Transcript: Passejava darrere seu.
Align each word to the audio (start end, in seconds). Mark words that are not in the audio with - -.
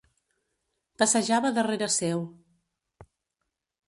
Passejava 1.01 1.51
darrere 1.57 1.89
seu. 1.97 2.23